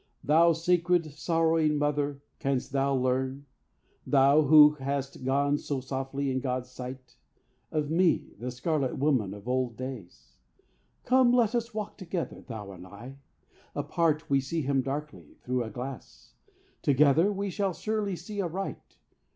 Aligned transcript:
Thou 0.23 0.53
sacred, 0.53 1.05
sorrowing 1.11 1.77
mother, 1.77 2.23
canst 2.39 2.71
thou 2.71 2.95
learn 2.95 3.45
Thou 4.07 4.41
who 4.41 4.71
hast 4.79 5.23
gone 5.23 5.59
so 5.59 5.79
softly 5.79 6.31
in 6.31 6.39
God's 6.39 6.71
sight 6.71 7.17
Of 7.69 7.91
me, 7.91 8.33
the 8.39 8.49
scarlet 8.49 8.97
woman 8.97 9.31
of 9.35 9.47
old 9.47 9.77
days? 9.77 10.37
Come, 11.03 11.31
let 11.31 11.53
us 11.53 11.69
talk 11.69 11.99
together, 11.99 12.41
thou 12.41 12.71
and 12.71 12.87
I. 12.87 13.17
Apart, 13.75 14.27
we 14.27 14.41
see 14.41 14.63
him 14.63 14.81
darkly, 14.81 15.37
through 15.43 15.63
a 15.63 15.69
glass; 15.69 16.33
Together, 16.81 17.31
we 17.31 17.51
shall 17.51 17.73
surely 17.75 18.15
see 18.15 18.41
aright. 18.41 18.97